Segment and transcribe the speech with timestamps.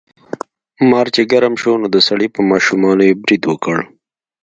[0.89, 3.77] مار چې ګرم شو نو د سړي په ماشومانو یې برید وکړ.